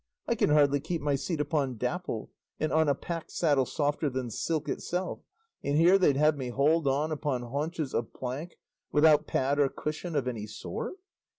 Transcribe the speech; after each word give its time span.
I 0.27 0.33
can 0.33 0.49
hardly 0.49 0.79
keep 0.79 0.99
my 0.99 1.13
seat 1.13 1.39
upon 1.39 1.77
Dapple, 1.77 2.31
and 2.59 2.71
on 2.73 2.89
a 2.89 2.95
pack 2.95 3.29
saddle 3.29 3.67
softer 3.67 4.09
than 4.09 4.31
silk 4.31 4.67
itself, 4.67 5.19
and 5.63 5.77
here 5.77 5.99
they'd 5.99 6.17
have 6.17 6.35
me 6.35 6.49
hold 6.49 6.87
on 6.87 7.11
upon 7.11 7.43
haunches 7.43 7.93
of 7.93 8.11
plank 8.11 8.57
without 8.91 9.27
pad 9.27 9.59
or 9.59 9.69
cushion 9.69 10.15
of 10.15 10.27
any 10.27 10.47
sort! 10.47 10.95